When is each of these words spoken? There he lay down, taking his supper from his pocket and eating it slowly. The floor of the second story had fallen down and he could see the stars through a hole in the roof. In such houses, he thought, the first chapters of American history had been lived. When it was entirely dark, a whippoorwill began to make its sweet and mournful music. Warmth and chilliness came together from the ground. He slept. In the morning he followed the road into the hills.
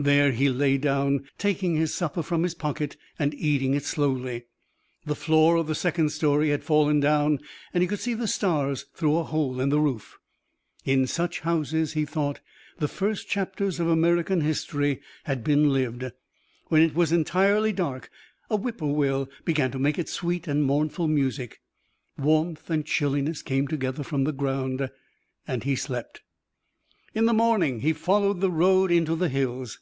There 0.00 0.30
he 0.30 0.48
lay 0.48 0.78
down, 0.78 1.26
taking 1.38 1.74
his 1.74 1.92
supper 1.92 2.22
from 2.22 2.44
his 2.44 2.54
pocket 2.54 2.96
and 3.18 3.34
eating 3.34 3.74
it 3.74 3.82
slowly. 3.84 4.44
The 5.04 5.16
floor 5.16 5.56
of 5.56 5.66
the 5.66 5.74
second 5.74 6.10
story 6.10 6.50
had 6.50 6.62
fallen 6.62 7.00
down 7.00 7.40
and 7.74 7.82
he 7.82 7.88
could 7.88 7.98
see 7.98 8.14
the 8.14 8.28
stars 8.28 8.86
through 8.94 9.16
a 9.16 9.24
hole 9.24 9.58
in 9.60 9.70
the 9.70 9.80
roof. 9.80 10.20
In 10.84 11.08
such 11.08 11.40
houses, 11.40 11.94
he 11.94 12.04
thought, 12.04 12.38
the 12.78 12.86
first 12.86 13.28
chapters 13.28 13.80
of 13.80 13.88
American 13.88 14.40
history 14.42 15.00
had 15.24 15.42
been 15.42 15.72
lived. 15.72 16.04
When 16.68 16.80
it 16.82 16.94
was 16.94 17.10
entirely 17.10 17.72
dark, 17.72 18.08
a 18.48 18.56
whippoorwill 18.56 19.28
began 19.44 19.72
to 19.72 19.80
make 19.80 19.98
its 19.98 20.12
sweet 20.12 20.46
and 20.46 20.62
mournful 20.62 21.08
music. 21.08 21.60
Warmth 22.16 22.70
and 22.70 22.86
chilliness 22.86 23.42
came 23.42 23.66
together 23.66 24.04
from 24.04 24.22
the 24.22 24.32
ground. 24.32 24.90
He 25.62 25.74
slept. 25.74 26.20
In 27.16 27.24
the 27.24 27.32
morning 27.34 27.80
he 27.80 27.92
followed 27.92 28.40
the 28.40 28.52
road 28.52 28.92
into 28.92 29.16
the 29.16 29.28
hills. 29.28 29.80